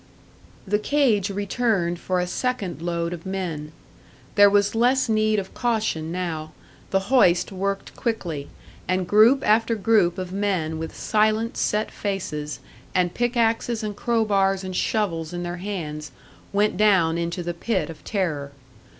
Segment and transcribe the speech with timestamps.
[0.65, 3.71] The cage returned for a second load of men.
[4.33, 6.53] There was less need of caution now;
[6.89, 8.49] the hoist worked quickly,
[8.87, 12.59] and group after group of men with silent, set faces,
[12.95, 16.11] and pickaxes and crow bars and shovels in their hands,
[16.51, 18.53] went down into the pit of terror.